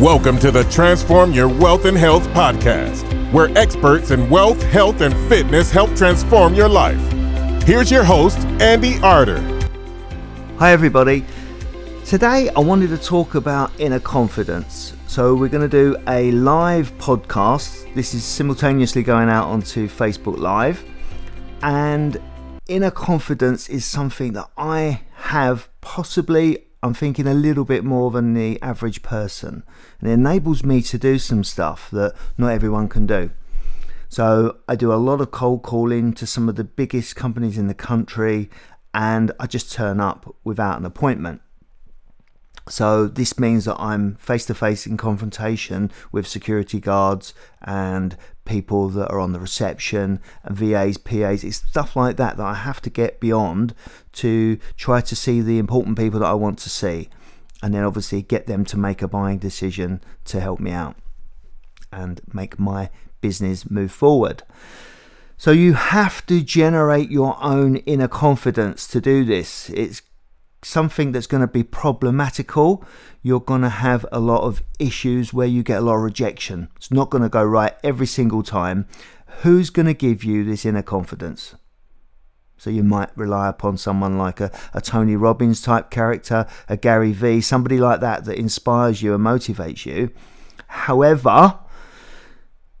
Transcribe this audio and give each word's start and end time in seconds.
Welcome 0.00 0.38
to 0.40 0.50
the 0.50 0.62
Transform 0.64 1.32
Your 1.32 1.48
Wealth 1.48 1.86
and 1.86 1.96
Health 1.96 2.26
podcast, 2.28 3.32
where 3.32 3.48
experts 3.56 4.10
in 4.10 4.28
wealth, 4.28 4.62
health, 4.64 5.00
and 5.00 5.16
fitness 5.26 5.70
help 5.70 5.96
transform 5.96 6.54
your 6.54 6.68
life. 6.68 7.00
Here's 7.62 7.90
your 7.90 8.04
host, 8.04 8.36
Andy 8.60 8.98
Arter. 8.98 9.40
Hi, 10.58 10.72
everybody. 10.72 11.24
Today, 12.04 12.50
I 12.50 12.60
wanted 12.60 12.90
to 12.90 12.98
talk 12.98 13.36
about 13.36 13.72
inner 13.80 13.98
confidence. 13.98 14.92
So, 15.06 15.34
we're 15.34 15.48
going 15.48 15.66
to 15.66 15.94
do 15.94 15.96
a 16.06 16.30
live 16.30 16.92
podcast. 16.98 17.94
This 17.94 18.12
is 18.12 18.22
simultaneously 18.22 19.02
going 19.02 19.30
out 19.30 19.46
onto 19.46 19.88
Facebook 19.88 20.36
Live. 20.36 20.84
And 21.62 22.20
inner 22.68 22.90
confidence 22.90 23.70
is 23.70 23.86
something 23.86 24.34
that 24.34 24.50
I 24.58 25.00
have 25.14 25.70
possibly 25.80 26.65
I'm 26.86 26.94
thinking 26.94 27.26
a 27.26 27.34
little 27.34 27.64
bit 27.64 27.84
more 27.84 28.10
than 28.10 28.34
the 28.34 28.60
average 28.62 29.02
person. 29.02 29.62
And 30.00 30.08
it 30.08 30.14
enables 30.14 30.64
me 30.64 30.80
to 30.82 30.98
do 30.98 31.18
some 31.18 31.44
stuff 31.44 31.90
that 31.90 32.14
not 32.38 32.48
everyone 32.48 32.88
can 32.88 33.06
do. 33.06 33.30
So 34.08 34.58
I 34.68 34.76
do 34.76 34.92
a 34.92 34.94
lot 34.94 35.20
of 35.20 35.30
cold 35.30 35.62
calling 35.62 36.12
to 36.14 36.26
some 36.26 36.48
of 36.48 36.56
the 36.56 36.64
biggest 36.64 37.16
companies 37.16 37.58
in 37.58 37.66
the 37.66 37.74
country, 37.74 38.48
and 38.94 39.32
I 39.40 39.46
just 39.46 39.72
turn 39.72 40.00
up 40.00 40.34
without 40.44 40.78
an 40.78 40.86
appointment. 40.86 41.42
So 42.68 43.06
this 43.06 43.38
means 43.38 43.66
that 43.66 43.80
I'm 43.80 44.16
face 44.16 44.46
to 44.46 44.54
face 44.54 44.86
in 44.86 44.96
confrontation 44.96 45.90
with 46.10 46.26
security 46.26 46.80
guards 46.80 47.34
and 47.62 48.16
people 48.46 48.88
that 48.90 49.10
are 49.10 49.20
on 49.20 49.32
the 49.32 49.40
reception 49.40 50.20
VAs, 50.48 50.96
PAs. 50.96 51.44
It's 51.44 51.56
stuff 51.56 51.96
like 51.96 52.16
that 52.16 52.36
that 52.36 52.46
I 52.46 52.54
have 52.54 52.80
to 52.82 52.90
get 52.90 53.20
beyond 53.20 53.74
to 54.12 54.58
try 54.76 55.00
to 55.00 55.16
see 55.16 55.40
the 55.40 55.58
important 55.58 55.98
people 55.98 56.20
that 56.20 56.26
I 56.26 56.34
want 56.34 56.58
to 56.60 56.70
see. 56.70 57.08
And 57.62 57.74
then 57.74 57.84
obviously 57.84 58.22
get 58.22 58.46
them 58.46 58.64
to 58.66 58.78
make 58.78 59.02
a 59.02 59.08
buying 59.08 59.38
decision 59.38 60.00
to 60.26 60.40
help 60.40 60.60
me 60.60 60.70
out 60.70 60.96
and 61.92 62.20
make 62.32 62.58
my 62.58 62.90
business 63.20 63.70
move 63.70 63.92
forward. 63.92 64.42
So 65.38 65.50
you 65.50 65.74
have 65.74 66.24
to 66.26 66.42
generate 66.42 67.10
your 67.10 67.36
own 67.42 67.76
inner 67.78 68.08
confidence 68.08 68.86
to 68.88 69.00
do 69.00 69.24
this. 69.24 69.68
It's 69.70 70.02
something 70.62 71.12
that's 71.12 71.26
going 71.26 71.42
to 71.42 71.46
be 71.46 71.62
problematical, 71.62 72.84
you're 73.22 73.40
going 73.40 73.62
to 73.62 73.68
have 73.68 74.04
a 74.10 74.20
lot 74.20 74.42
of 74.42 74.62
issues 74.78 75.32
where 75.32 75.46
you 75.46 75.62
get 75.62 75.78
a 75.78 75.84
lot 75.84 75.96
of 75.96 76.02
rejection. 76.02 76.68
It's 76.76 76.90
not 76.90 77.10
going 77.10 77.22
to 77.22 77.28
go 77.28 77.44
right 77.44 77.74
every 77.84 78.06
single 78.06 78.42
time. 78.42 78.86
Who's 79.42 79.70
going 79.70 79.86
to 79.86 79.94
give 79.94 80.24
you 80.24 80.44
this 80.44 80.64
inner 80.64 80.82
confidence? 80.82 81.54
So 82.56 82.70
you 82.70 82.82
might 82.82 83.16
rely 83.16 83.48
upon 83.48 83.76
someone 83.76 84.16
like 84.16 84.40
a, 84.40 84.50
a 84.72 84.80
Tony 84.80 85.14
Robbins 85.14 85.60
type 85.60 85.90
character, 85.90 86.46
a 86.68 86.76
Gary 86.76 87.12
Vee, 87.12 87.40
somebody 87.40 87.78
like 87.78 88.00
that 88.00 88.24
that 88.24 88.38
inspires 88.38 89.02
you 89.02 89.14
and 89.14 89.24
motivates 89.24 89.84
you. 89.84 90.10
However, 90.68 91.58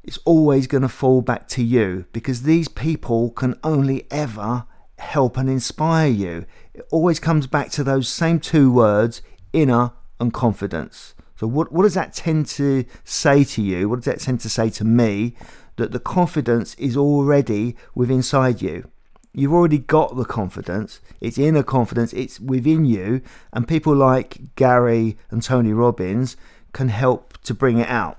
it's 0.02 0.18
always 0.24 0.66
going 0.66 0.82
to 0.82 0.88
fall 0.88 1.20
back 1.20 1.46
to 1.48 1.62
you 1.62 2.06
because 2.12 2.42
these 2.42 2.68
people 2.68 3.30
can 3.30 3.58
only 3.62 4.06
ever 4.10 4.64
help 4.98 5.36
and 5.36 5.48
inspire 5.48 6.08
you. 6.08 6.46
It 6.74 6.86
always 6.90 7.20
comes 7.20 7.46
back 7.46 7.70
to 7.70 7.84
those 7.84 8.08
same 8.08 8.40
two 8.40 8.72
words 8.72 9.22
inner 9.52 9.92
and 10.20 10.32
confidence. 10.32 11.14
So, 11.36 11.46
what, 11.46 11.70
what 11.70 11.82
does 11.82 11.94
that 11.94 12.14
tend 12.14 12.46
to 12.46 12.84
say 13.04 13.44
to 13.44 13.62
you? 13.62 13.88
What 13.88 13.96
does 13.96 14.06
that 14.06 14.20
tend 14.20 14.40
to 14.40 14.48
say 14.48 14.70
to 14.70 14.84
me? 14.84 15.34
That 15.76 15.92
the 15.92 16.00
confidence 16.00 16.74
is 16.76 16.96
already 16.96 17.76
within 17.94 18.16
inside 18.16 18.62
you. 18.62 18.90
You've 19.34 19.52
already 19.52 19.76
got 19.76 20.16
the 20.16 20.24
confidence. 20.24 21.02
It's 21.20 21.36
inner 21.36 21.62
confidence. 21.62 22.14
It's 22.14 22.40
within 22.40 22.86
you. 22.86 23.20
And 23.52 23.68
people 23.68 23.94
like 23.94 24.54
Gary 24.56 25.18
and 25.30 25.42
Tony 25.42 25.74
Robbins 25.74 26.38
can 26.72 26.88
help 26.88 27.36
to 27.42 27.52
bring 27.52 27.78
it 27.78 27.88
out. 27.88 28.18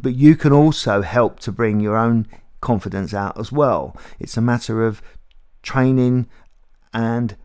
But 0.00 0.14
you 0.14 0.36
can 0.36 0.52
also 0.52 1.02
help 1.02 1.40
to 1.40 1.50
bring 1.50 1.80
your 1.80 1.96
own 1.96 2.28
confidence 2.60 3.12
out 3.12 3.36
as 3.36 3.50
well. 3.50 3.96
It's 4.20 4.36
a 4.36 4.40
matter 4.40 4.86
of 4.86 5.02
training 5.62 6.28
and 6.92 7.36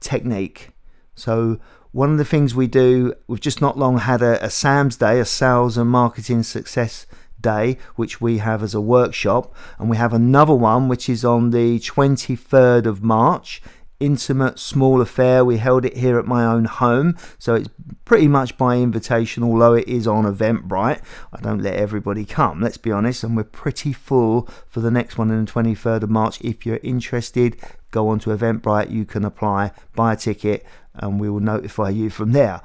technique. 0.00 0.70
So, 1.14 1.58
one 1.92 2.10
of 2.10 2.18
the 2.18 2.24
things 2.24 2.56
we 2.56 2.66
do, 2.66 3.14
we've 3.28 3.40
just 3.40 3.60
not 3.60 3.78
long 3.78 3.98
had 3.98 4.20
a, 4.20 4.44
a 4.44 4.50
SAMS 4.50 4.96
day, 4.96 5.20
a 5.20 5.24
sales 5.24 5.78
and 5.78 5.88
marketing 5.88 6.42
success 6.42 7.06
day, 7.40 7.78
which 7.94 8.20
we 8.20 8.38
have 8.38 8.64
as 8.64 8.74
a 8.74 8.80
workshop, 8.80 9.54
and 9.78 9.88
we 9.88 9.96
have 9.96 10.12
another 10.12 10.54
one 10.54 10.88
which 10.88 11.08
is 11.08 11.24
on 11.24 11.50
the 11.50 11.78
23rd 11.78 12.86
of 12.86 13.04
March 13.04 13.62
intimate 14.04 14.58
small 14.58 15.00
affair. 15.00 15.44
We 15.44 15.58
held 15.58 15.84
it 15.84 15.96
here 15.96 16.18
at 16.18 16.26
my 16.26 16.44
own 16.44 16.66
home, 16.66 17.16
so 17.38 17.54
it's 17.54 17.68
pretty 18.04 18.28
much 18.28 18.56
by 18.56 18.76
invitation, 18.76 19.42
although 19.42 19.74
it 19.74 19.88
is 19.88 20.06
on 20.06 20.24
Eventbrite. 20.24 21.00
I 21.32 21.40
don't 21.40 21.62
let 21.62 21.74
everybody 21.74 22.24
come, 22.24 22.60
let's 22.60 22.76
be 22.76 22.92
honest, 22.92 23.24
and 23.24 23.36
we're 23.36 23.44
pretty 23.44 23.92
full 23.92 24.48
for 24.68 24.80
the 24.80 24.90
next 24.90 25.18
one 25.18 25.30
on 25.30 25.44
the 25.44 25.50
23rd 25.50 26.02
of 26.02 26.10
March. 26.10 26.40
If 26.40 26.66
you're 26.66 26.80
interested, 26.82 27.56
go 27.90 28.08
on 28.08 28.18
to 28.20 28.30
Eventbrite, 28.30 28.90
you 28.90 29.04
can 29.04 29.24
apply, 29.24 29.72
buy 29.94 30.12
a 30.12 30.16
ticket, 30.16 30.66
and 30.94 31.18
we 31.18 31.30
will 31.30 31.40
notify 31.40 31.90
you 31.90 32.10
from 32.10 32.32
there 32.32 32.60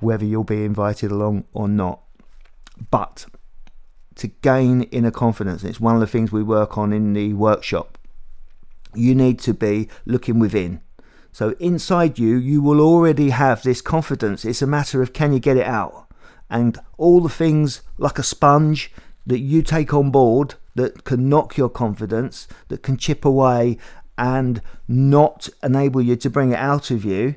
whether 0.00 0.24
you'll 0.24 0.44
be 0.44 0.64
invited 0.64 1.10
along 1.10 1.44
or 1.52 1.68
not. 1.68 2.00
But 2.90 3.26
to 4.16 4.28
gain 4.28 4.82
inner 4.82 5.10
confidence, 5.10 5.64
it's 5.64 5.80
one 5.80 5.94
of 5.94 6.00
the 6.00 6.06
things 6.06 6.32
we 6.32 6.42
work 6.42 6.76
on 6.76 6.92
in 6.92 7.12
the 7.12 7.32
workshop 7.34 7.98
you 8.96 9.14
need 9.14 9.38
to 9.40 9.54
be 9.54 9.88
looking 10.04 10.38
within. 10.38 10.80
So 11.32 11.50
inside 11.60 12.18
you, 12.18 12.36
you 12.36 12.62
will 12.62 12.80
already 12.80 13.30
have 13.30 13.62
this 13.62 13.82
confidence. 13.82 14.44
It's 14.44 14.62
a 14.62 14.66
matter 14.66 15.02
of 15.02 15.12
can 15.12 15.32
you 15.32 15.38
get 15.38 15.58
it 15.58 15.66
out? 15.66 16.08
And 16.48 16.78
all 16.96 17.20
the 17.20 17.28
things 17.28 17.82
like 17.98 18.18
a 18.18 18.22
sponge 18.22 18.90
that 19.26 19.40
you 19.40 19.62
take 19.62 19.92
on 19.92 20.10
board 20.10 20.54
that 20.76 21.04
can 21.04 21.28
knock 21.28 21.56
your 21.56 21.68
confidence, 21.68 22.46
that 22.68 22.82
can 22.82 22.96
chip 22.96 23.24
away 23.24 23.76
and 24.16 24.62
not 24.88 25.48
enable 25.62 26.00
you 26.00 26.16
to 26.16 26.30
bring 26.30 26.52
it 26.52 26.58
out 26.58 26.90
of 26.90 27.04
you, 27.04 27.36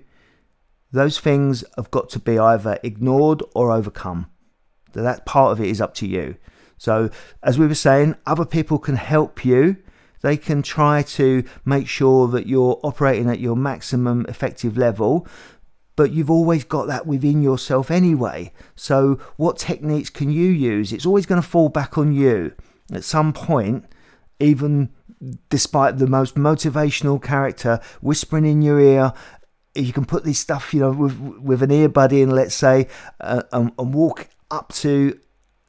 those 0.91 1.19
things 1.19 1.63
have 1.75 1.91
got 1.91 2.09
to 2.09 2.19
be 2.19 2.39
either 2.39 2.79
ignored 2.83 3.43
or 3.53 3.71
overcome. 3.71 4.29
That 4.93 5.25
part 5.25 5.51
of 5.51 5.61
it 5.61 5.67
is 5.67 5.81
up 5.81 5.93
to 5.95 6.07
you. 6.07 6.37
So, 6.77 7.09
as 7.43 7.59
we 7.59 7.67
were 7.67 7.75
saying, 7.75 8.15
other 8.25 8.45
people 8.45 8.79
can 8.79 8.95
help 8.95 9.43
you 9.43 9.77
they 10.22 10.38
can 10.38 10.62
try 10.62 11.02
to 11.03 11.44
make 11.66 11.88
sure 11.88 12.28
that 12.28 12.47
you're 12.47 12.80
operating 12.84 13.30
at 13.30 13.40
your 13.40 13.56
maximum 13.56 14.25
effective 14.28 14.78
level, 14.78 15.28
but 15.96 16.12
you've 16.12 16.30
always 16.30 16.63
got 16.63 16.88
that 16.88 17.06
within 17.06 17.41
yourself 17.41 17.91
anyway. 17.91 18.53
So, 18.75 19.19
what 19.38 19.57
techniques 19.57 20.09
can 20.09 20.31
you 20.31 20.47
use? 20.47 20.94
It's 20.94 21.06
always 21.06 21.25
going 21.25 21.41
to 21.41 21.47
fall 21.47 21.69
back 21.69 21.97
on 21.97 22.13
you 22.13 22.53
at 22.91 23.03
some 23.03 23.34
point, 23.34 23.85
even 24.40 24.90
despite 25.50 25.97
the 25.97 26.07
most 26.07 26.36
motivational 26.36 27.22
character 27.22 27.80
whispering 28.01 28.46
in 28.46 28.62
your 28.62 28.80
ear. 28.80 29.13
You 29.75 29.94
can 29.94 30.06
put 30.06 30.24
this 30.24 30.40
stuff, 30.40 30.74
you 30.74 30.80
know, 30.80 30.91
with 30.91 31.19
with 31.19 31.62
an 31.62 31.69
earbud 31.69 32.12
in, 32.12 32.31
let's 32.31 32.56
say, 32.56 32.88
uh, 33.22 33.44
and, 33.51 33.72
and 33.78 33.94
walk 33.94 34.30
up 34.50 34.74
to 34.74 35.19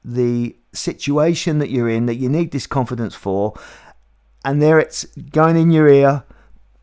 the 0.05 0.57
situation 0.73 1.59
that 1.59 1.71
you're 1.71 1.89
in 1.89 2.07
that 2.07 2.17
you 2.17 2.29
need 2.29 2.53
this 2.53 2.67
confidence 2.67 3.15
for 3.15 3.55
and 4.45 4.63
there 4.63 4.79
it's 4.79 5.05
going 5.05 5.57
in 5.57 5.71
your 5.71 5.89
ear, 5.89 6.25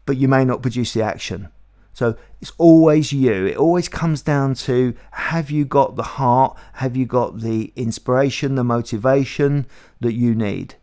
but 0.05 0.17
you 0.17 0.27
may 0.27 0.45
not 0.45 0.61
produce 0.61 0.93
the 0.93 1.03
action. 1.03 1.49
So 1.93 2.15
it's 2.41 2.51
always 2.59 3.11
you. 3.11 3.47
It 3.47 3.57
always 3.57 3.89
comes 3.89 4.21
down 4.21 4.53
to 4.53 4.93
have 5.11 5.49
you 5.49 5.65
got 5.65 5.95
the 5.95 6.03
heart? 6.03 6.55
Have 6.73 6.95
you 6.95 7.07
got 7.07 7.39
the 7.39 7.73
inspiration, 7.75 8.53
the 8.53 8.63
motivation 8.63 9.65
that 9.99 10.13
you 10.13 10.35
need? 10.35 10.75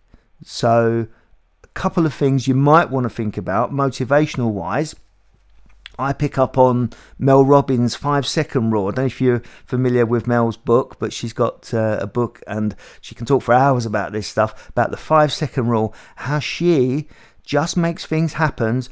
So, 0.44 1.06
a 1.62 1.68
couple 1.68 2.04
of 2.04 2.12
things 2.12 2.48
you 2.48 2.54
might 2.54 2.90
want 2.90 3.04
to 3.04 3.10
think 3.10 3.36
about 3.36 3.72
motivational 3.72 4.50
wise 4.50 4.96
I 5.98 6.12
pick 6.12 6.38
up 6.38 6.58
on 6.58 6.90
Mel 7.18 7.44
Robbins' 7.44 7.94
five 7.94 8.26
second 8.26 8.70
rule. 8.70 8.88
I 8.88 8.90
don't 8.90 9.04
know 9.04 9.06
if 9.06 9.20
you're 9.20 9.42
familiar 9.64 10.04
with 10.04 10.26
Mel's 10.26 10.56
book, 10.56 10.98
but 10.98 11.12
she's 11.12 11.32
got 11.32 11.72
uh, 11.72 11.98
a 12.00 12.06
book 12.06 12.42
and 12.46 12.74
she 13.00 13.14
can 13.14 13.26
talk 13.26 13.42
for 13.42 13.54
hours 13.54 13.86
about 13.86 14.12
this 14.12 14.26
stuff 14.26 14.68
about 14.68 14.90
the 14.90 14.96
five 14.96 15.32
second 15.32 15.68
rule, 15.68 15.94
how 16.16 16.38
she 16.38 17.08
just 17.44 17.76
makes 17.76 18.04
things 18.06 18.34
happen 18.34 18.82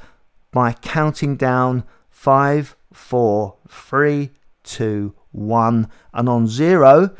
by 0.52 0.72
counting 0.72 1.36
down 1.36 1.84
five, 2.10 2.76
four, 2.92 3.56
three, 3.68 4.30
two, 4.62 5.14
one, 5.32 5.88
and 6.12 6.28
on 6.28 6.46
zero, 6.46 7.16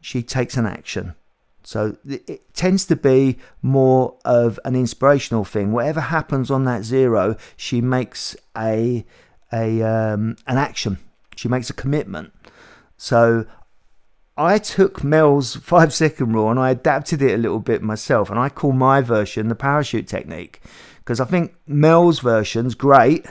she 0.00 0.22
takes 0.22 0.56
an 0.56 0.66
action. 0.66 1.14
So 1.66 1.96
it 2.06 2.54
tends 2.54 2.86
to 2.86 2.94
be 2.94 3.38
more 3.60 4.16
of 4.24 4.60
an 4.64 4.76
inspirational 4.76 5.44
thing. 5.44 5.72
Whatever 5.72 6.00
happens 6.00 6.48
on 6.48 6.62
that 6.66 6.84
zero, 6.84 7.36
she 7.56 7.80
makes 7.80 8.36
a 8.56 9.04
a 9.52 9.82
um, 9.82 10.36
an 10.46 10.58
action. 10.58 10.98
She 11.34 11.48
makes 11.48 11.68
a 11.68 11.72
commitment. 11.72 12.32
So 12.96 13.46
I 14.36 14.58
took 14.58 15.02
Mel's 15.02 15.56
five 15.56 15.92
second 16.02 16.34
rule 16.34 16.52
and 16.52 16.60
I 16.60 16.70
adapted 16.70 17.20
it 17.20 17.34
a 17.34 17.36
little 17.36 17.58
bit 17.58 17.82
myself, 17.82 18.30
and 18.30 18.38
I 18.38 18.48
call 18.48 18.70
my 18.70 19.00
version 19.00 19.48
the 19.48 19.56
parachute 19.56 20.06
technique 20.06 20.62
because 20.98 21.18
I 21.18 21.24
think 21.24 21.56
Mel's 21.66 22.20
version's 22.20 22.76
great, 22.76 23.26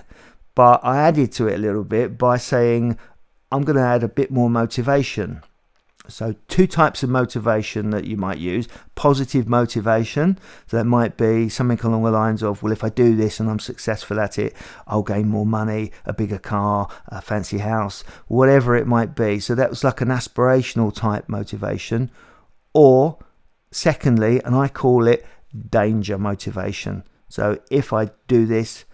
but 0.56 0.82
I 0.84 0.98
added 0.98 1.32
to 1.34 1.48
it 1.48 1.56
a 1.56 1.60
little 1.66 1.86
bit 1.86 2.18
by 2.18 2.36
saying 2.36 2.98
I'm 3.50 3.64
going 3.64 3.78
to 3.78 3.82
add 3.82 4.04
a 4.04 4.10
bit 4.10 4.30
more 4.30 4.50
motivation. 4.50 5.42
So, 6.08 6.36
two 6.48 6.68
types 6.68 7.04
of 7.04 7.10
motivation 7.10 7.90
that 7.92 8.06
you 8.06 8.18
might 8.18 8.38
use 8.38 8.68
positive 8.96 9.48
motivation. 9.48 10.38
So, 10.68 10.78
that 10.78 10.86
might 10.86 11.18
be 11.18 11.50
something 11.50 11.80
along 11.82 12.04
the 12.04 12.12
lines 12.12 12.44
of, 12.44 12.64
well, 12.64 12.72
if 12.72 12.84
I 12.84 12.90
do 12.90 13.16
this 13.16 13.40
and 13.40 13.50
I'm 13.50 13.60
successful 13.60 14.20
at 14.20 14.38
it, 14.40 14.56
I'll 14.88 15.04
gain 15.04 15.28
more 15.28 15.46
money, 15.46 15.92
a 16.06 16.14
bigger 16.14 16.40
car, 16.40 16.90
a 17.08 17.22
fancy 17.22 17.60
house, 17.60 18.04
whatever 18.28 18.76
it 18.76 18.88
might 18.88 19.16
be. 19.16 19.40
So, 19.40 19.56
that 19.56 19.70
was 19.70 19.84
like 19.84 20.02
an 20.02 20.10
aspirational 20.10 20.94
type 20.94 21.30
motivation. 21.30 22.12
Or, 22.74 23.18
secondly, 23.72 24.42
and 24.44 24.56
I 24.56 24.68
call 24.68 25.08
it 25.08 25.26
danger 25.70 26.18
motivation. 26.18 27.04
So, 27.30 27.60
if 27.70 27.94
I 27.94 28.12
do 28.28 28.46
this, 28.46 28.86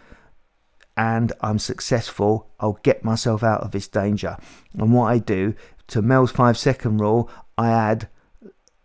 and 0.98 1.31
I'm 1.42 1.58
successful, 1.58 2.50
I'll 2.60 2.80
get 2.84 3.04
myself 3.04 3.44
out 3.44 3.62
of 3.62 3.72
this 3.72 3.88
danger. 3.88 4.38
And 4.74 4.94
what 4.94 5.06
I 5.06 5.19
do 5.19 5.56
to 5.91 6.01
Mel's 6.01 6.31
five 6.31 6.57
second 6.57 6.97
rule, 6.97 7.29
I 7.57 7.69
add 7.69 8.07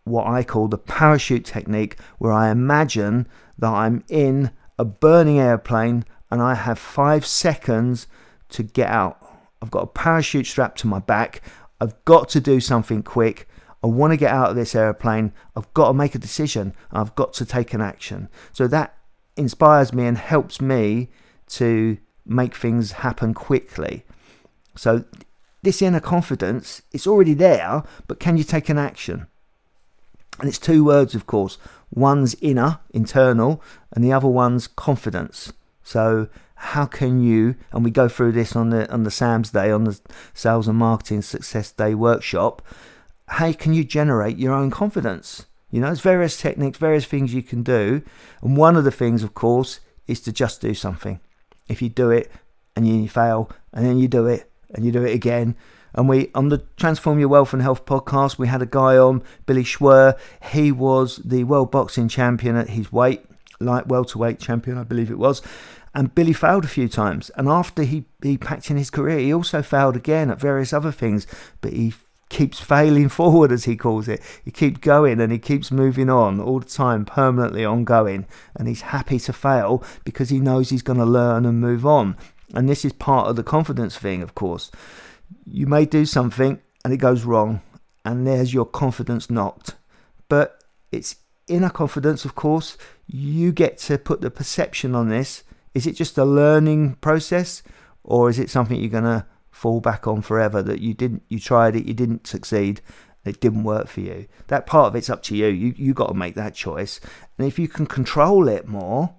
what 0.04 0.26
I 0.26 0.42
call 0.42 0.68
the 0.68 0.78
parachute 0.78 1.44
technique, 1.44 1.98
where 2.18 2.32
I 2.32 2.50
imagine 2.50 3.26
that 3.58 3.72
I'm 3.72 4.04
in 4.08 4.50
a 4.78 4.84
burning 4.84 5.38
airplane 5.38 6.04
and 6.30 6.42
I 6.42 6.54
have 6.54 6.78
five 6.78 7.24
seconds 7.24 8.06
to 8.50 8.62
get 8.62 8.88
out. 8.88 9.18
I've 9.62 9.70
got 9.70 9.84
a 9.84 9.86
parachute 9.86 10.46
strapped 10.46 10.78
to 10.80 10.86
my 10.86 10.98
back. 10.98 11.42
I've 11.80 12.04
got 12.04 12.28
to 12.30 12.40
do 12.40 12.60
something 12.60 13.02
quick. 13.02 13.48
I 13.82 13.86
want 13.86 14.12
to 14.12 14.16
get 14.16 14.32
out 14.32 14.50
of 14.50 14.56
this 14.56 14.74
airplane. 14.74 15.32
I've 15.54 15.72
got 15.74 15.88
to 15.88 15.94
make 15.94 16.14
a 16.14 16.18
decision. 16.18 16.74
I've 16.90 17.14
got 17.14 17.32
to 17.34 17.44
take 17.44 17.72
an 17.72 17.80
action. 17.80 18.28
So 18.52 18.66
that 18.68 18.96
inspires 19.36 19.92
me 19.92 20.06
and 20.06 20.18
helps 20.18 20.60
me 20.60 21.10
to 21.48 21.98
make 22.24 22.56
things 22.56 22.92
happen 22.92 23.32
quickly. 23.32 24.04
So 24.74 25.04
this 25.66 25.82
inner 25.82 26.00
confidence, 26.00 26.80
it's 26.92 27.06
already 27.06 27.34
there, 27.34 27.82
but 28.06 28.20
can 28.20 28.36
you 28.36 28.44
take 28.44 28.68
an 28.68 28.78
action? 28.78 29.26
And 30.38 30.48
it's 30.48 30.58
two 30.58 30.84
words, 30.84 31.14
of 31.14 31.26
course. 31.26 31.58
One's 31.90 32.36
inner, 32.40 32.78
internal, 32.94 33.60
and 33.90 34.04
the 34.04 34.12
other 34.12 34.28
one's 34.28 34.68
confidence. 34.68 35.52
So 35.82 36.28
how 36.54 36.86
can 36.86 37.20
you 37.20 37.56
and 37.72 37.84
we 37.84 37.90
go 37.90 38.08
through 38.08 38.32
this 38.32 38.54
on 38.54 38.70
the 38.70 38.90
on 38.92 39.02
the 39.02 39.10
Sam's 39.10 39.50
Day, 39.50 39.70
on 39.72 39.84
the 39.84 40.00
Sales 40.34 40.68
and 40.68 40.78
Marketing 40.78 41.20
Success 41.20 41.72
Day 41.72 41.94
workshop, 41.94 42.62
how 43.26 43.52
can 43.52 43.74
you 43.74 43.82
generate 43.82 44.38
your 44.38 44.54
own 44.54 44.70
confidence? 44.70 45.46
You 45.70 45.80
know, 45.80 45.88
there's 45.88 46.00
various 46.00 46.40
techniques, 46.40 46.78
various 46.78 47.06
things 47.06 47.34
you 47.34 47.42
can 47.42 47.64
do. 47.64 48.02
And 48.40 48.56
one 48.56 48.76
of 48.76 48.84
the 48.84 48.92
things, 48.92 49.24
of 49.24 49.34
course, 49.34 49.80
is 50.06 50.20
to 50.20 50.32
just 50.32 50.60
do 50.60 50.74
something. 50.74 51.18
If 51.66 51.82
you 51.82 51.88
do 51.88 52.10
it 52.10 52.30
and 52.76 52.86
you 52.86 53.08
fail, 53.08 53.50
and 53.72 53.84
then 53.84 53.98
you 53.98 54.06
do 54.06 54.26
it, 54.26 54.48
and 54.76 54.84
you 54.84 54.92
do 54.92 55.02
it 55.02 55.14
again. 55.14 55.56
And 55.94 56.08
we 56.08 56.30
on 56.34 56.50
the 56.50 56.58
Transform 56.76 57.18
Your 57.18 57.28
Wealth 57.28 57.52
and 57.52 57.62
Health 57.62 57.86
podcast, 57.86 58.38
we 58.38 58.48
had 58.48 58.62
a 58.62 58.66
guy 58.66 58.96
on, 58.98 59.22
Billy 59.46 59.64
Schwer. 59.64 60.16
He 60.52 60.70
was 60.70 61.16
the 61.24 61.44
world 61.44 61.70
boxing 61.70 62.08
champion 62.08 62.54
at 62.54 62.70
his 62.70 62.92
weight, 62.92 63.24
light 63.58 63.88
welterweight 63.88 64.38
champion, 64.38 64.76
I 64.78 64.84
believe 64.84 65.10
it 65.10 65.18
was. 65.18 65.40
And 65.94 66.14
Billy 66.14 66.34
failed 66.34 66.66
a 66.66 66.68
few 66.68 66.88
times. 66.88 67.30
And 67.36 67.48
after 67.48 67.82
he, 67.82 68.04
he 68.22 68.36
packed 68.36 68.70
in 68.70 68.76
his 68.76 68.90
career, 68.90 69.18
he 69.18 69.32
also 69.32 69.62
failed 69.62 69.96
again 69.96 70.30
at 70.30 70.38
various 70.38 70.74
other 70.74 70.92
things. 70.92 71.26
But 71.62 71.72
he 71.72 71.94
keeps 72.28 72.60
failing 72.60 73.08
forward, 73.18 73.50
as 73.50 73.64
he 73.64 73.76
calls 73.76 74.06
it. 74.06 74.20
He 74.44 74.50
keeps 74.50 74.80
going 74.80 75.22
and 75.22 75.32
he 75.32 75.38
keeps 75.38 75.70
moving 75.70 76.10
on 76.10 76.38
all 76.38 76.60
the 76.60 76.66
time, 76.66 77.06
permanently 77.06 77.64
ongoing. 77.64 78.26
And 78.54 78.68
he's 78.68 78.82
happy 78.82 79.18
to 79.20 79.32
fail 79.32 79.82
because 80.04 80.28
he 80.28 80.38
knows 80.38 80.68
he's 80.68 80.82
going 80.82 80.98
to 80.98 81.06
learn 81.06 81.46
and 81.46 81.62
move 81.62 81.86
on. 81.86 82.16
And 82.54 82.68
this 82.68 82.84
is 82.84 82.92
part 82.92 83.28
of 83.28 83.36
the 83.36 83.42
confidence 83.42 83.96
thing, 83.96 84.22
of 84.22 84.34
course. 84.34 84.70
You 85.44 85.66
may 85.66 85.84
do 85.84 86.06
something 86.06 86.60
and 86.84 86.92
it 86.92 86.98
goes 86.98 87.24
wrong, 87.24 87.62
and 88.04 88.26
there's 88.26 88.54
your 88.54 88.66
confidence 88.66 89.28
knocked. 89.28 89.74
But 90.28 90.62
it's 90.92 91.16
inner 91.48 91.70
confidence, 91.70 92.24
of 92.24 92.34
course. 92.34 92.78
You 93.06 93.50
get 93.52 93.78
to 93.78 93.98
put 93.98 94.20
the 94.20 94.30
perception 94.30 94.94
on 94.94 95.08
this. 95.08 95.42
Is 95.74 95.86
it 95.86 95.96
just 95.96 96.16
a 96.16 96.24
learning 96.24 96.94
process, 97.00 97.62
or 98.04 98.30
is 98.30 98.38
it 98.38 98.50
something 98.50 98.78
you're 98.78 98.88
going 98.88 99.04
to 99.04 99.26
fall 99.50 99.80
back 99.80 100.06
on 100.06 100.22
forever 100.22 100.62
that 100.62 100.80
you 100.80 100.94
didn't, 100.94 101.22
you 101.28 101.40
tried 101.40 101.74
it, 101.74 101.86
you 101.86 101.94
didn't 101.94 102.26
succeed, 102.26 102.80
it 103.24 103.40
didn't 103.40 103.64
work 103.64 103.88
for 103.88 104.00
you? 104.00 104.26
That 104.46 104.66
part 104.66 104.86
of 104.86 104.94
it's 104.94 105.10
up 105.10 105.22
to 105.24 105.36
you. 105.36 105.48
You 105.48 105.74
you 105.76 105.92
got 105.92 106.08
to 106.08 106.14
make 106.14 106.36
that 106.36 106.54
choice. 106.54 107.00
And 107.36 107.46
if 107.46 107.58
you 107.58 107.66
can 107.66 107.86
control 107.86 108.48
it 108.48 108.68
more, 108.68 109.14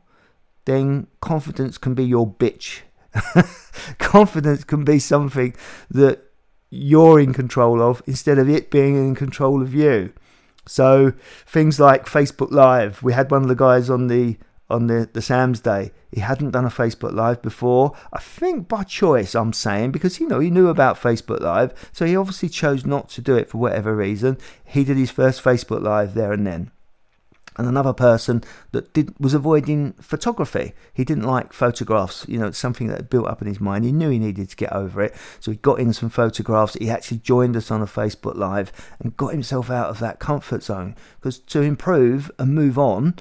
then 0.66 1.08
confidence 1.22 1.78
can 1.78 1.94
be 1.94 2.06
your 2.06 2.26
bitch 2.26 2.82
confidence 4.00 4.64
can 4.64 4.84
be 4.84 5.00
something 5.00 5.56
that 5.90 6.24
you're 6.70 7.20
in 7.20 7.34
control 7.34 7.82
of 7.82 8.02
instead 8.06 8.38
of 8.38 8.50
it 8.50 8.70
being 8.70 8.96
in 8.96 9.16
control 9.16 9.62
of 9.62 9.74
you. 9.74 10.14
So 10.68 11.14
things 11.46 11.80
like 11.80 12.06
Facebook 12.06 12.52
Live, 12.52 13.02
we 13.02 13.14
had 13.14 13.32
one 13.32 13.44
of 13.44 13.48
the 13.48 13.56
guys 13.56 13.90
on 13.90 14.08
the 14.08 14.38
on 14.70 14.88
the, 14.88 15.10
the 15.14 15.22
Sam's 15.22 15.62
Day. 15.62 15.92
He 16.12 16.20
hadn't 16.20 16.52
done 16.52 16.66
a 16.66 16.70
Facebook 16.70 17.14
Live 17.14 17.42
before. 17.42 17.94
I 18.12 18.20
think 18.20 18.68
by 18.68 18.84
choice, 18.84 19.34
I'm 19.34 19.54
saying, 19.54 19.92
because 19.92 20.20
you 20.20 20.28
know 20.28 20.40
he 20.40 20.50
knew 20.50 20.68
about 20.68 21.00
Facebook 21.00 21.40
Live, 21.40 21.74
so 21.94 22.06
he 22.06 22.18
obviously 22.18 22.50
chose 22.50 22.86
not 22.86 23.10
to 23.12 23.22
do 23.22 23.36
it 23.36 23.50
for 23.50 23.60
whatever 23.60 23.96
reason. 23.96 24.38
He 24.66 24.84
did 24.84 24.98
his 24.98 25.12
first 25.12 25.42
Facebook 25.42 25.82
Live 25.82 26.16
there 26.16 26.34
and 26.34 26.46
then 26.46 26.72
and 27.58 27.68
another 27.68 27.94
person 27.94 28.44
that 28.72 28.94
did 28.94 29.14
was 29.20 29.34
avoiding 29.34 29.94
photography. 29.94 30.74
He 30.94 31.04
didn't 31.04 31.24
like 31.24 31.54
photographs. 31.54 32.26
You 32.28 32.40
know, 32.40 32.48
it's 32.48 32.58
something 32.58 32.88
that 32.88 33.10
built 33.10 33.28
up 33.28 33.42
in 33.42 33.48
his 33.48 33.60
mind. 33.60 33.86
He 33.86 33.92
knew 33.92 34.10
he 34.10 34.20
needed 34.20 34.50
to 34.50 34.56
get 34.56 34.74
over 34.74 35.02
it, 35.02 35.16
so 35.40 35.52
he 35.52 35.58
got 35.58 35.80
in 35.80 35.94
some 35.94 36.10
photographs. 36.10 36.76
He 36.76 36.90
actually 36.90 37.18
joined 37.18 37.56
us 37.56 37.72
on 37.72 37.82
a 37.82 37.88
Facebook 37.88 38.36
Live 38.36 38.72
and 39.00 39.18
got 39.18 39.32
himself 39.32 39.70
out 39.70 39.90
of 39.90 40.00
that 40.00 40.20
comfort 40.20 40.64
zone. 40.64 40.96
Because 41.20 41.40
to 41.40 41.62
improve 41.62 42.32
and 42.38 42.54
move 42.54 42.78
on, 42.78 43.16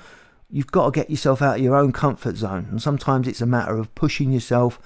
you've 0.51 0.73
got 0.73 0.87
to 0.87 1.01
get 1.01 1.11
yourself 1.11 1.43
out 1.43 1.57
of 1.57 1.63
your 1.63 1.77
own 1.77 1.93
comfort 1.93 2.37
zone. 2.37 2.67
And 2.71 2.81
sometimes 2.81 3.27
it's 3.27 3.41
a 3.41 3.47
matter 3.47 3.77
of 3.77 3.95
pushing 3.95 4.31
yourself 4.31 4.79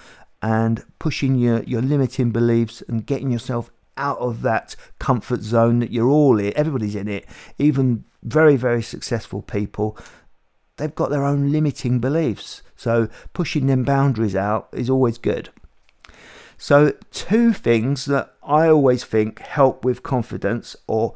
and 0.43 0.85
pushing 0.99 1.35
your, 1.37 1.63
your 1.65 1.83
limiting 1.83 2.31
beliefs 2.31 2.83
and 2.89 3.05
getting 3.05 3.31
yourself 3.31 3.71
out 3.97 4.19
of 4.19 4.43
that 4.43 4.77
comfort 4.99 5.41
zone 5.41 5.81
that 5.81 5.93
you're 5.93 6.09
all 6.09 6.39
in. 6.39 6.57
Everybody's 6.57 6.97
in 6.97 7.09
it. 7.09 7.27
Even 7.59 8.05
very, 8.23 8.57
very 8.57 8.83
successful 8.83 9.43
people, 9.43 9.97
they've 10.77 10.95
got 10.95 11.11
their 11.11 11.25
own 11.25 11.53
limiting 11.53 11.99
beliefs. 11.99 12.63
So 12.77 13.09
pushing 13.33 13.67
them 13.67 13.85
boundaries 13.85 14.37
out 14.37 14.69
is 14.73 14.91
always 14.91 15.19
good. 15.19 15.51
So, 16.63 16.93
two 17.11 17.55
things 17.55 18.05
that 18.05 18.35
I 18.43 18.69
always 18.69 19.03
think 19.03 19.39
help 19.39 19.83
with 19.83 20.03
confidence 20.03 20.77
or 20.87 21.15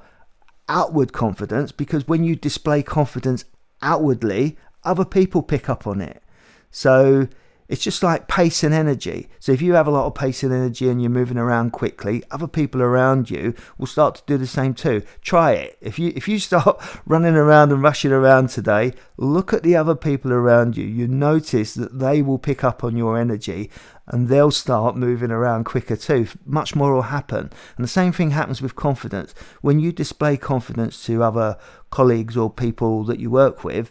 outward 0.70 1.12
confidence, 1.12 1.70
because 1.70 2.08
when 2.08 2.24
you 2.24 2.34
display 2.34 2.82
confidence 2.82 3.44
outwardly, 3.82 4.56
other 4.84 5.04
people 5.04 5.42
pick 5.42 5.68
up 5.68 5.86
on 5.86 6.00
it. 6.00 6.22
So, 6.70 7.28
it's 7.66 7.82
just 7.82 8.02
like 8.02 8.28
pace 8.28 8.62
and 8.62 8.74
energy. 8.74 9.28
So 9.40 9.52
if 9.52 9.62
you 9.62 9.72
have 9.74 9.86
a 9.86 9.90
lot 9.90 10.06
of 10.06 10.14
pace 10.14 10.42
and 10.42 10.52
energy 10.52 10.88
and 10.88 11.00
you're 11.00 11.10
moving 11.10 11.38
around 11.38 11.70
quickly, 11.70 12.22
other 12.30 12.46
people 12.46 12.82
around 12.82 13.30
you 13.30 13.54
will 13.78 13.86
start 13.86 14.16
to 14.16 14.22
do 14.26 14.36
the 14.36 14.46
same 14.46 14.74
too. 14.74 15.02
Try 15.22 15.52
it. 15.52 15.78
If 15.80 15.98
you 15.98 16.12
if 16.14 16.28
you 16.28 16.38
start 16.50 16.82
running 17.06 17.34
around 17.34 17.72
and 17.72 17.82
rushing 17.82 18.12
around 18.12 18.50
today, 18.50 18.92
look 19.16 19.52
at 19.52 19.62
the 19.62 19.76
other 19.76 19.94
people 19.94 20.32
around 20.32 20.76
you. 20.76 20.84
You 20.84 21.08
notice 21.08 21.74
that 21.74 21.98
they 21.98 22.20
will 22.20 22.38
pick 22.38 22.62
up 22.62 22.84
on 22.84 22.96
your 22.96 23.18
energy 23.18 23.70
and 24.06 24.28
they'll 24.28 24.50
start 24.50 24.96
moving 24.96 25.30
around 25.30 25.64
quicker 25.64 25.96
too. 25.96 26.28
Much 26.44 26.74
more 26.74 26.92
will 26.92 27.02
happen. 27.02 27.50
And 27.76 27.84
the 27.84 27.88
same 27.88 28.12
thing 28.12 28.32
happens 28.32 28.60
with 28.60 28.76
confidence. 28.76 29.34
When 29.62 29.80
you 29.80 29.90
display 29.92 30.36
confidence 30.36 31.02
to 31.06 31.22
other 31.22 31.56
colleagues 31.88 32.36
or 32.36 32.50
people 32.50 33.04
that 33.04 33.20
you 33.20 33.30
work 33.30 33.64
with, 33.64 33.90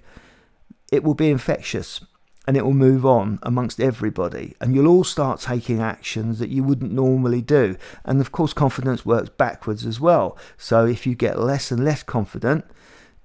it 0.91 1.03
will 1.03 1.15
be 1.15 1.31
infectious 1.31 2.01
and 2.45 2.57
it 2.57 2.65
will 2.65 2.73
move 2.73 3.05
on 3.05 3.39
amongst 3.43 3.79
everybody. 3.79 4.55
And 4.59 4.75
you'll 4.75 4.87
all 4.87 5.03
start 5.03 5.39
taking 5.39 5.81
actions 5.81 6.39
that 6.39 6.49
you 6.49 6.63
wouldn't 6.63 6.91
normally 6.91 7.41
do. 7.41 7.77
And 8.03 8.19
of 8.19 8.31
course 8.31 8.53
confidence 8.53 9.05
works 9.05 9.29
backwards 9.29 9.85
as 9.85 9.99
well. 9.99 10.37
So 10.57 10.85
if 10.85 11.07
you 11.07 11.15
get 11.15 11.39
less 11.39 11.71
and 11.71 11.83
less 11.83 12.03
confident 12.03 12.65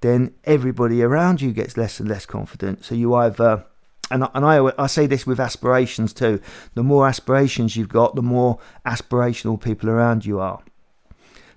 then 0.01 0.33
everybody 0.45 1.03
around 1.03 1.41
you 1.41 1.53
gets 1.53 1.77
less 1.77 1.99
and 1.99 2.09
less 2.09 2.27
confident. 2.27 2.85
So 2.85 2.95
you 2.95 3.15
either 3.15 3.65
and, 4.11 4.27
and 4.35 4.47
I, 4.47 4.73
I 4.79 4.87
say 4.87 5.07
this 5.07 5.27
with 5.27 5.41
aspirations 5.41 6.13
too 6.13 6.41
the 6.75 6.83
more 6.83 7.07
aspirations 7.07 7.77
you've 7.77 7.89
got 7.89 8.15
the 8.15 8.23
more 8.23 8.59
aspirational 8.87 9.61
people 9.61 9.91
around 9.91 10.25
you 10.25 10.39
are. 10.39 10.63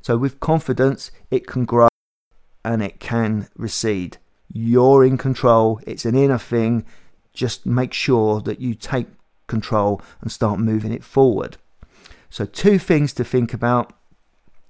So 0.01 0.17
with 0.17 0.39
confidence 0.39 1.11
it 1.29 1.45
can 1.45 1.65
grow 1.65 1.89
and 2.65 2.83
it 2.83 2.99
can 2.99 3.47
recede. 3.55 4.17
You're 4.53 5.05
in 5.05 5.17
control. 5.17 5.79
It's 5.87 6.05
an 6.05 6.15
inner 6.15 6.37
thing 6.37 6.85
just 7.33 7.65
make 7.65 7.93
sure 7.93 8.41
that 8.41 8.59
you 8.59 8.73
take 8.75 9.07
control 9.47 10.01
and 10.21 10.31
start 10.31 10.59
moving 10.59 10.91
it 10.91 11.03
forward. 11.03 11.57
So, 12.29 12.45
two 12.45 12.79
things 12.79 13.13
to 13.13 13.23
think 13.23 13.53
about 13.53 13.93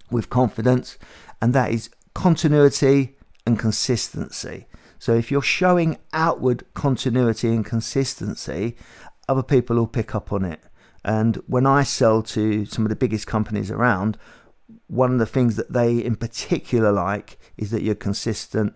with 0.10 0.30
confidence, 0.30 0.98
and 1.42 1.54
that 1.54 1.72
is 1.72 1.90
continuity 2.14 3.16
and 3.46 3.58
consistency. 3.58 4.66
So, 4.98 5.14
if 5.16 5.32
you're 5.32 5.42
showing 5.42 5.98
outward 6.14 6.66
continuity 6.74 7.50
and 7.50 7.66
consistency, 7.66 8.76
other 9.30 9.44
people 9.44 9.76
will 9.76 9.88
pick 9.88 10.16
up 10.16 10.34
on 10.34 10.44
it. 10.44 10.60
And 11.04 11.38
when 11.48 11.66
I 11.66 11.84
sell 11.84 12.22
to 12.24 12.66
some 12.66 12.86
of 12.86 12.90
the 12.90 12.96
biggest 12.96 13.28
companies 13.28 13.72
around, 13.72 14.18
one 14.88 15.14
of 15.14 15.20
the 15.20 15.26
things 15.26 15.56
that 15.56 15.74
they 15.74 15.98
in 15.98 16.16
particular 16.16 16.92
like 16.92 17.40
is 17.58 17.72
that 17.72 17.82
you're 17.82 17.96
consistent 17.96 18.74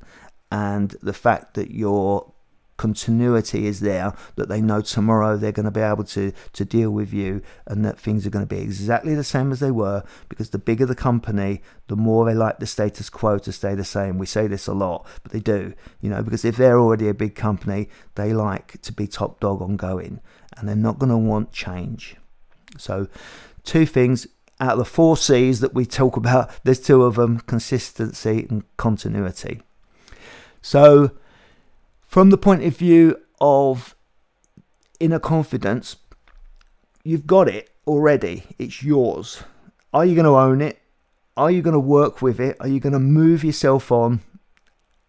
and 0.51 0.95
the 1.01 1.13
fact 1.13 1.55
that 1.55 1.71
your 1.71 2.33
continuity 2.77 3.67
is 3.67 3.79
there 3.79 4.13
that 4.35 4.49
they 4.49 4.59
know 4.59 4.81
tomorrow 4.81 5.37
they're 5.37 5.51
going 5.51 5.65
to 5.65 5.71
be 5.71 5.79
able 5.79 6.03
to 6.03 6.33
to 6.51 6.65
deal 6.65 6.91
with 6.91 7.13
you 7.13 7.41
and 7.67 7.85
that 7.85 7.97
things 7.97 8.27
are 8.27 8.29
going 8.29 8.45
to 8.45 8.55
be 8.55 8.61
exactly 8.61 9.15
the 9.15 9.23
same 9.23 9.51
as 9.51 9.59
they 9.59 9.71
were 9.71 10.03
because 10.27 10.49
the 10.49 10.57
bigger 10.57 10.85
the 10.85 10.95
company 10.95 11.61
the 11.87 11.95
more 11.95 12.25
they 12.25 12.33
like 12.33 12.59
the 12.59 12.65
status 12.65 13.09
quo 13.09 13.37
to 13.37 13.51
stay 13.51 13.73
the 13.75 13.83
same 13.85 14.17
we 14.17 14.25
say 14.25 14.45
this 14.45 14.67
a 14.67 14.73
lot 14.73 15.07
but 15.23 15.31
they 15.31 15.39
do 15.39 15.73
you 16.01 16.09
know 16.09 16.21
because 16.21 16.43
if 16.43 16.57
they're 16.57 16.79
already 16.79 17.07
a 17.07 17.13
big 17.13 17.33
company 17.33 17.87
they 18.15 18.33
like 18.33 18.81
to 18.81 18.91
be 18.91 19.07
top 19.07 19.39
dog 19.39 19.61
ongoing 19.61 20.19
and 20.57 20.67
they're 20.67 20.75
not 20.75 20.99
going 20.99 21.09
to 21.09 21.17
want 21.17 21.51
change 21.51 22.17
so 22.77 23.07
two 23.63 23.85
things 23.85 24.27
out 24.59 24.73
of 24.73 24.77
the 24.77 24.85
four 24.85 25.17
C's 25.17 25.59
that 25.59 25.73
we 25.73 25.85
talk 25.85 26.15
about, 26.15 26.49
there's 26.63 26.79
two 26.79 27.03
of 27.03 27.15
them 27.15 27.39
consistency 27.41 28.47
and 28.49 28.63
continuity. 28.77 29.61
So, 30.61 31.11
from 32.07 32.29
the 32.29 32.37
point 32.37 32.63
of 32.63 32.75
view 32.75 33.19
of 33.39 33.95
inner 34.99 35.19
confidence, 35.19 35.97
you've 37.03 37.27
got 37.27 37.47
it 37.47 37.69
already, 37.87 38.43
it's 38.57 38.83
yours. 38.83 39.43
Are 39.93 40.05
you 40.05 40.15
going 40.15 40.25
to 40.25 40.37
own 40.37 40.61
it? 40.61 40.81
Are 41.37 41.51
you 41.51 41.61
going 41.61 41.73
to 41.73 41.79
work 41.79 42.21
with 42.21 42.39
it? 42.39 42.57
Are 42.59 42.67
you 42.67 42.79
going 42.79 42.93
to 42.93 42.99
move 42.99 43.43
yourself 43.43 43.91
on? 43.91 44.21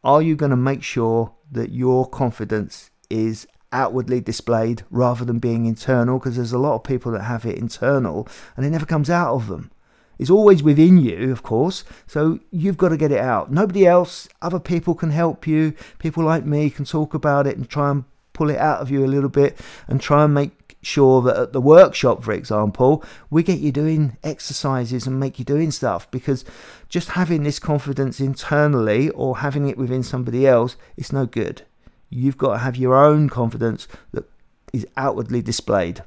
Are 0.02 0.22
you 0.22 0.36
going 0.36 0.50
to 0.50 0.56
make 0.56 0.82
sure 0.82 1.32
that 1.50 1.70
your 1.70 2.08
confidence 2.08 2.90
is 3.10 3.46
outwardly 3.72 4.20
displayed 4.20 4.84
rather 4.90 5.24
than 5.24 5.38
being 5.38 5.66
internal 5.66 6.18
because 6.18 6.36
there's 6.36 6.52
a 6.52 6.58
lot 6.58 6.74
of 6.74 6.84
people 6.84 7.12
that 7.12 7.22
have 7.22 7.44
it 7.44 7.58
internal 7.58 8.28
and 8.56 8.64
it 8.64 8.70
never 8.70 8.86
comes 8.86 9.10
out 9.10 9.34
of 9.34 9.48
them. 9.48 9.70
It's 10.18 10.30
always 10.30 10.62
within 10.62 10.98
you, 10.98 11.30
of 11.30 11.42
course, 11.42 11.84
so 12.06 12.40
you've 12.50 12.78
got 12.78 12.88
to 12.88 12.96
get 12.96 13.12
it 13.12 13.20
out. 13.20 13.52
Nobody 13.52 13.86
else, 13.86 14.28
other 14.40 14.60
people 14.60 14.94
can 14.94 15.10
help 15.10 15.46
you. 15.46 15.74
People 15.98 16.24
like 16.24 16.44
me 16.44 16.70
can 16.70 16.84
talk 16.84 17.12
about 17.12 17.46
it 17.46 17.56
and 17.56 17.68
try 17.68 17.90
and 17.90 18.04
pull 18.32 18.50
it 18.50 18.58
out 18.58 18.80
of 18.80 18.90
you 18.90 19.04
a 19.04 19.06
little 19.06 19.28
bit 19.28 19.58
and 19.88 20.00
try 20.00 20.24
and 20.24 20.34
make 20.34 20.76
sure 20.82 21.20
that 21.22 21.36
at 21.36 21.52
the 21.52 21.60
workshop, 21.60 22.22
for 22.22 22.32
example, 22.32 23.04
we 23.28 23.42
get 23.42 23.58
you 23.58 23.72
doing 23.72 24.16
exercises 24.22 25.06
and 25.06 25.18
make 25.18 25.38
you 25.38 25.44
doing 25.44 25.70
stuff 25.70 26.10
because 26.10 26.44
just 26.88 27.10
having 27.10 27.42
this 27.42 27.58
confidence 27.58 28.20
internally 28.20 29.10
or 29.10 29.38
having 29.38 29.68
it 29.68 29.76
within 29.76 30.02
somebody 30.02 30.46
else, 30.46 30.76
it's 30.96 31.12
no 31.12 31.26
good. 31.26 31.62
You've 32.08 32.38
got 32.38 32.52
to 32.52 32.58
have 32.58 32.76
your 32.76 32.94
own 32.94 33.28
confidence 33.28 33.88
that 34.12 34.24
is 34.72 34.86
outwardly 34.96 35.42
displayed. 35.42 36.02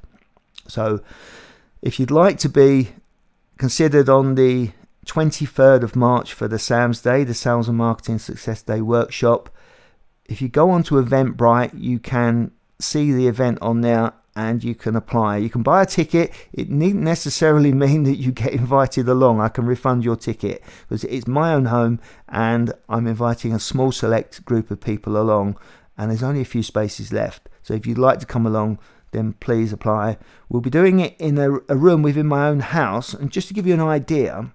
So, 0.68 1.02
if 1.82 2.00
you'd 2.00 2.12
like 2.12 2.38
to 2.40 2.50
be 2.50 2.90
considered 3.60 4.10
on 4.10 4.34
the 4.36 4.72
23rd 5.06 5.84
of 5.84 5.96
March 5.96 6.34
for 6.34 6.48
the 6.48 6.58
SAMS 6.58 7.02
Day, 7.02 7.24
the 7.24 7.36
Sales 7.36 7.68
and 7.68 7.78
Marketing 7.78 8.18
Success 8.18 8.64
Day 8.64 8.82
workshop, 8.82 9.50
if 10.26 10.42
you 10.42 10.48
go 10.48 10.72
onto 10.72 10.96
Eventbrite, 10.96 11.72
you 11.74 12.00
can 12.00 12.52
see 12.80 13.12
the 13.12 13.28
event 13.28 13.58
on 13.62 13.82
there 13.82 14.14
and 14.36 14.64
you 14.64 14.74
can 14.76 14.96
apply. 14.96 15.38
You 15.38 15.50
can 15.50 15.64
buy 15.64 15.82
a 15.82 15.86
ticket. 15.86 16.32
It 16.54 16.70
needn't 16.70 17.04
necessarily 17.04 17.74
mean 17.86 18.04
that 18.04 18.16
you 18.16 18.32
get 18.32 18.54
invited 18.54 19.10
along. 19.10 19.42
I 19.42 19.50
can 19.50 19.66
refund 19.66 20.06
your 20.06 20.16
ticket 20.16 20.64
because 20.88 21.04
it's 21.04 21.28
my 21.28 21.54
own 21.54 21.66
home 21.66 22.00
and 22.30 22.72
I'm 22.88 23.08
inviting 23.08 23.54
a 23.54 23.60
small 23.60 23.92
select 23.92 24.46
group 24.46 24.72
of 24.72 24.80
people 24.80 25.18
along 25.18 25.60
and 25.98 26.10
there's 26.10 26.24
only 26.24 26.42
a 26.42 26.46
few 26.46 26.64
spaces 26.64 27.12
left. 27.12 27.50
So 27.62 27.74
if 27.74 27.86
you'd 27.86 27.98
like 27.98 28.20
to 28.20 28.26
come 28.26 28.46
along, 28.46 28.80
then 29.12 29.34
please 29.34 29.74
apply. 29.74 30.18
We'll 30.50 30.62
be 30.62 30.70
doing 30.70 31.00
it 31.00 31.16
in 31.20 31.38
a, 31.38 31.58
a 31.68 31.76
room 31.76 32.02
within 32.02 32.28
my 32.28 32.48
own 32.48 32.60
house. 32.60 33.14
And 33.14 33.32
just 33.32 33.48
to 33.48 33.54
give 33.54 33.68
you 33.68 33.74
an 33.74 33.82
idea, 33.82 34.52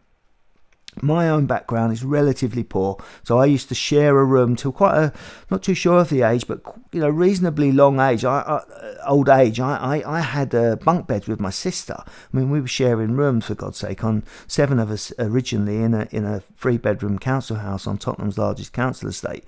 my 1.03 1.29
own 1.29 1.47
background 1.47 1.93
is 1.93 2.05
relatively 2.05 2.63
poor, 2.63 2.97
so 3.23 3.39
I 3.39 3.47
used 3.47 3.69
to 3.69 3.75
share 3.75 4.19
a 4.19 4.25
room 4.25 4.55
till 4.55 4.73
quite 4.73 4.97
a 4.97 5.13
not 5.51 5.63
too 5.63 5.75
sure 5.75 5.99
of 5.99 6.09
the 6.09 6.23
age, 6.23 6.47
but 6.47 6.61
you 6.93 7.01
know 7.01 7.09
reasonably 7.09 7.73
long 7.73 7.99
age, 7.99 8.25
I, 8.25 8.41
I, 8.41 9.07
old 9.07 9.29
age. 9.29 9.59
I, 9.59 9.77
I, 9.77 10.19
I 10.19 10.21
had 10.21 10.55
a 10.55 10.77
bunk 10.77 11.07
beds 11.07 11.27
with 11.27 11.41
my 11.41 11.51
sister. 11.51 11.97
I 11.99 12.37
mean, 12.37 12.51
we 12.51 12.61
were 12.61 12.69
sharing 12.69 13.13
rooms 13.13 13.47
for 13.47 13.55
God's 13.55 13.79
sake. 13.79 14.05
On 14.05 14.23
seven 14.47 14.79
of 14.79 14.91
us 14.91 15.13
originally 15.19 15.83
in 15.83 15.95
a 15.95 16.07
in 16.11 16.25
a 16.25 16.41
three 16.41 16.79
bedroom 16.79 17.19
council 17.19 17.57
house 17.57 17.87
on 17.87 17.99
Tottenham's 17.99 18.39
largest 18.39 18.73
council 18.73 19.09
estate. 19.09 19.45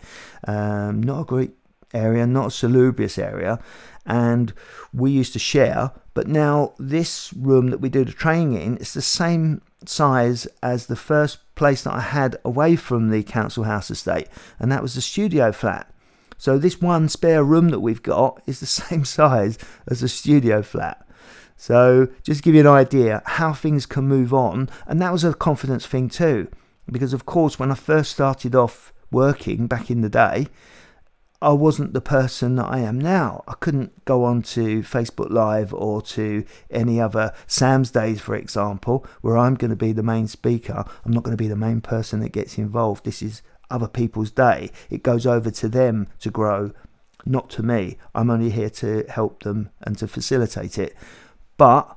Um, 0.48 1.02
not 1.02 1.20
a 1.20 1.24
great 1.24 1.52
area, 1.92 2.26
not 2.26 2.48
a 2.48 2.50
salubrious 2.50 3.18
area, 3.18 3.58
and 4.04 4.52
we 4.92 5.10
used 5.10 5.32
to 5.32 5.38
share. 5.38 5.92
But 6.14 6.28
now 6.28 6.74
this 6.78 7.32
room 7.32 7.68
that 7.70 7.80
we 7.80 7.88
do 7.88 8.04
the 8.04 8.12
training 8.12 8.60
in 8.60 8.76
is 8.78 8.94
the 8.94 9.02
same 9.02 9.60
size 9.84 10.46
as 10.62 10.86
the 10.86 10.96
first 10.96 11.38
place 11.54 11.82
that 11.82 11.94
I 11.94 12.00
had 12.00 12.36
away 12.44 12.76
from 12.76 13.10
the 13.10 13.22
council 13.22 13.64
house 13.64 13.90
estate, 13.90 14.28
and 14.58 14.70
that 14.72 14.82
was 14.82 14.94
the 14.94 15.00
studio 15.00 15.52
flat. 15.52 15.92
So 16.38 16.58
this 16.58 16.80
one 16.80 17.08
spare 17.08 17.42
room 17.42 17.70
that 17.70 17.80
we've 17.80 18.02
got 18.02 18.42
is 18.46 18.60
the 18.60 18.66
same 18.66 19.04
size 19.04 19.58
as 19.88 20.02
a 20.02 20.08
studio 20.08 20.62
flat. 20.62 21.02
So 21.56 22.08
just 22.22 22.42
give 22.42 22.54
you 22.54 22.60
an 22.60 22.66
idea 22.66 23.22
how 23.24 23.54
things 23.54 23.86
can 23.86 24.06
move 24.06 24.32
on, 24.34 24.68
and 24.86 25.00
that 25.00 25.12
was 25.12 25.24
a 25.24 25.34
confidence 25.34 25.86
thing 25.86 26.08
too, 26.08 26.48
because 26.90 27.12
of 27.12 27.26
course 27.26 27.58
when 27.58 27.70
I 27.70 27.74
first 27.74 28.12
started 28.12 28.54
off 28.54 28.92
working 29.10 29.66
back 29.66 29.90
in 29.90 30.02
the 30.02 30.10
day, 30.10 30.48
I 31.42 31.52
wasn't 31.52 31.92
the 31.92 32.00
person 32.00 32.56
that 32.56 32.66
I 32.66 32.78
am 32.78 32.98
now. 32.98 33.44
I 33.46 33.54
couldn't 33.54 34.04
go 34.04 34.24
on 34.24 34.42
to 34.42 34.80
Facebook 34.82 35.30
Live 35.30 35.74
or 35.74 36.00
to 36.02 36.44
any 36.70 37.00
other 37.00 37.34
Sam's 37.46 37.90
Days, 37.90 38.20
for 38.20 38.34
example, 38.34 39.06
where 39.20 39.36
I'm 39.36 39.54
going 39.54 39.70
to 39.70 39.76
be 39.76 39.92
the 39.92 40.02
main 40.02 40.28
speaker. 40.28 40.84
I'm 41.04 41.12
not 41.12 41.24
going 41.24 41.36
to 41.36 41.42
be 41.42 41.48
the 41.48 41.56
main 41.56 41.82
person 41.82 42.20
that 42.20 42.32
gets 42.32 42.56
involved. 42.56 43.04
This 43.04 43.20
is 43.20 43.42
other 43.70 43.88
people's 43.88 44.30
day. 44.30 44.70
It 44.88 45.02
goes 45.02 45.26
over 45.26 45.50
to 45.50 45.68
them 45.68 46.08
to 46.20 46.30
grow, 46.30 46.72
not 47.26 47.50
to 47.50 47.62
me. 47.62 47.98
I'm 48.14 48.30
only 48.30 48.50
here 48.50 48.70
to 48.70 49.04
help 49.08 49.42
them 49.42 49.70
and 49.82 49.98
to 49.98 50.08
facilitate 50.08 50.78
it. 50.78 50.94
But 51.58 51.95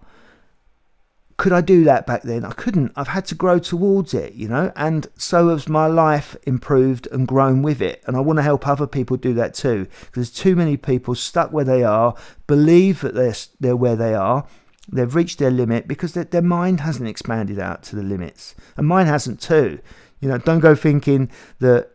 could 1.40 1.54
I 1.54 1.62
do 1.62 1.86
that 1.86 2.06
back 2.06 2.24
then? 2.24 2.44
I 2.44 2.52
couldn't. 2.52 2.92
I've 2.98 3.08
had 3.08 3.26
to 3.28 3.36
grow 3.36 3.60
towards 3.60 4.14
it, 4.14 4.34
you 4.34 4.50
know, 4.50 4.74
and 4.76 5.08
so 5.16 5.48
has 5.48 5.70
my 5.70 5.88
life 5.88 6.36
improved 6.44 7.08
and 7.14 7.26
grown 7.26 7.62
with 7.62 7.82
it. 7.82 8.04
And 8.06 8.18
I 8.18 8.20
want 8.20 8.40
to 8.40 8.44
help 8.44 8.68
other 8.68 8.86
people 8.86 9.16
do 9.16 9.34
that 9.36 9.54
too, 9.54 9.86
because 9.86 10.12
there's 10.14 10.32
too 10.32 10.58
many 10.58 10.76
people 10.76 11.16
stuck 11.16 11.54
where 11.54 11.64
they 11.64 11.82
are, 11.82 12.14
believe 12.46 13.00
that 13.00 13.16
they're 13.16 13.34
they're 13.58 13.78
where 13.78 13.96
they 13.96 14.14
are, 14.14 14.46
they've 14.92 15.16
reached 15.16 15.40
their 15.40 15.50
limit 15.50 15.88
because 15.88 16.12
their, 16.12 16.26
their 16.26 16.42
mind 16.42 16.82
hasn't 16.82 17.08
expanded 17.08 17.58
out 17.58 17.84
to 17.84 17.96
the 17.96 18.04
limits, 18.04 18.54
and 18.76 18.86
mine 18.86 19.08
hasn't 19.08 19.40
too. 19.40 19.80
You 20.20 20.28
know, 20.28 20.40
don't 20.40 20.60
go 20.60 20.76
thinking 20.76 21.32
that 21.60 21.90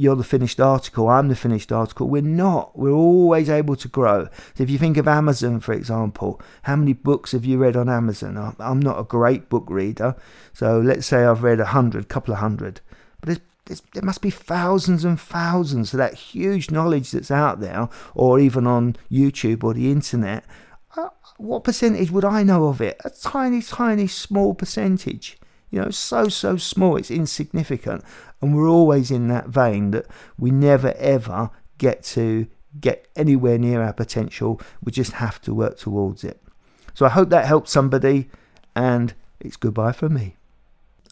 you're 0.00 0.16
the 0.16 0.24
finished 0.24 0.60
article, 0.60 1.08
I'm 1.08 1.28
the 1.28 1.36
finished 1.36 1.70
article. 1.70 2.08
We're 2.08 2.22
not. 2.22 2.78
We're 2.78 2.90
always 2.90 3.50
able 3.50 3.76
to 3.76 3.88
grow. 3.88 4.28
So 4.54 4.62
if 4.62 4.70
you 4.70 4.78
think 4.78 4.96
of 4.96 5.06
Amazon, 5.06 5.60
for 5.60 5.72
example, 5.72 6.40
how 6.62 6.76
many 6.76 6.94
books 6.94 7.32
have 7.32 7.44
you 7.44 7.58
read 7.58 7.76
on 7.76 7.88
Amazon? 7.88 8.54
I'm 8.58 8.80
not 8.80 8.98
a 8.98 9.04
great 9.04 9.48
book 9.48 9.66
reader, 9.68 10.16
so 10.52 10.80
let's 10.80 11.06
say 11.06 11.24
I've 11.24 11.42
read 11.42 11.60
a 11.60 11.66
hundred, 11.66 12.08
couple 12.08 12.32
of 12.32 12.40
hundred, 12.40 12.80
but 13.20 13.40
there's, 13.66 13.82
there 13.94 14.02
must 14.02 14.22
be 14.22 14.30
thousands 14.30 15.04
and 15.04 15.20
thousands 15.20 15.92
of 15.92 15.98
that 15.98 16.14
huge 16.14 16.70
knowledge 16.70 17.10
that's 17.10 17.30
out 17.30 17.60
there, 17.60 17.88
or 18.14 18.40
even 18.40 18.66
on 18.66 18.96
YouTube 19.10 19.62
or 19.62 19.74
the 19.74 19.90
internet. 19.90 20.44
Uh, 20.96 21.10
what 21.36 21.62
percentage 21.62 22.10
would 22.10 22.24
I 22.24 22.42
know 22.42 22.66
of 22.66 22.80
it? 22.80 23.00
A 23.04 23.10
tiny, 23.10 23.62
tiny, 23.62 24.06
small 24.06 24.54
percentage. 24.54 25.38
You 25.70 25.82
know, 25.82 25.90
so, 25.90 26.28
so 26.28 26.56
small, 26.56 26.96
it's 26.96 27.12
insignificant. 27.12 28.02
And 28.40 28.56
we're 28.56 28.68
always 28.68 29.10
in 29.10 29.28
that 29.28 29.48
vein 29.48 29.90
that 29.90 30.06
we 30.38 30.50
never 30.50 30.94
ever 30.94 31.50
get 31.78 32.02
to 32.04 32.46
get 32.80 33.08
anywhere 33.16 33.58
near 33.58 33.82
our 33.82 33.92
potential. 33.92 34.60
We 34.82 34.92
just 34.92 35.12
have 35.12 35.40
to 35.42 35.54
work 35.54 35.78
towards 35.78 36.24
it. 36.24 36.40
So 36.94 37.06
I 37.06 37.10
hope 37.10 37.30
that 37.30 37.46
helps 37.46 37.70
somebody, 37.70 38.30
and 38.74 39.14
it's 39.40 39.56
goodbye 39.56 39.92
from 39.92 40.14
me. 40.14 40.36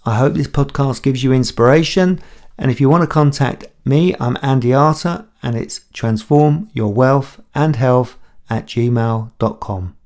I 0.04 0.16
hope 0.16 0.34
this 0.34 0.48
podcast 0.48 1.02
gives 1.02 1.22
you 1.22 1.32
inspiration. 1.32 2.20
And 2.56 2.70
if 2.70 2.80
you 2.80 2.88
want 2.88 3.02
to 3.02 3.06
contact 3.06 3.66
me, 3.84 4.14
I'm 4.18 4.36
Andy 4.42 4.74
Arter, 4.74 5.26
and 5.42 5.56
it's 5.56 5.80
transform 5.92 6.70
your 6.72 6.92
wealth 6.92 7.40
and 7.54 7.76
health 7.76 8.16
at 8.50 8.66
gmail.com. 8.66 9.96